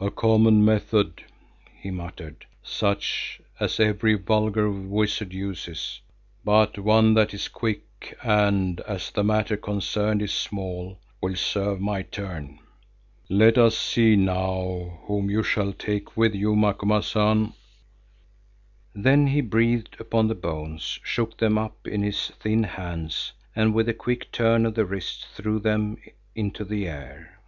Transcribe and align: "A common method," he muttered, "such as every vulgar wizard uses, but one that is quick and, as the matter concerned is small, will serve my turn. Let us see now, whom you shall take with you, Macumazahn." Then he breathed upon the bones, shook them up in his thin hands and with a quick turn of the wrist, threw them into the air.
"A 0.00 0.10
common 0.10 0.64
method," 0.64 1.22
he 1.82 1.90
muttered, 1.90 2.46
"such 2.62 3.42
as 3.60 3.78
every 3.78 4.14
vulgar 4.14 4.70
wizard 4.70 5.34
uses, 5.34 6.00
but 6.42 6.78
one 6.78 7.12
that 7.12 7.34
is 7.34 7.48
quick 7.48 8.16
and, 8.22 8.80
as 8.88 9.10
the 9.10 9.22
matter 9.22 9.54
concerned 9.58 10.22
is 10.22 10.32
small, 10.32 10.98
will 11.20 11.36
serve 11.36 11.78
my 11.78 12.00
turn. 12.00 12.58
Let 13.28 13.58
us 13.58 13.76
see 13.76 14.16
now, 14.16 15.00
whom 15.08 15.28
you 15.28 15.42
shall 15.42 15.74
take 15.74 16.16
with 16.16 16.34
you, 16.34 16.56
Macumazahn." 16.56 17.52
Then 18.94 19.26
he 19.26 19.42
breathed 19.42 19.94
upon 20.00 20.26
the 20.28 20.34
bones, 20.34 20.98
shook 21.02 21.36
them 21.36 21.58
up 21.58 21.86
in 21.86 22.02
his 22.02 22.28
thin 22.40 22.62
hands 22.62 23.32
and 23.54 23.74
with 23.74 23.90
a 23.90 23.92
quick 23.92 24.32
turn 24.32 24.64
of 24.64 24.74
the 24.74 24.86
wrist, 24.86 25.26
threw 25.34 25.58
them 25.58 25.98
into 26.34 26.64
the 26.64 26.88
air. 26.88 27.40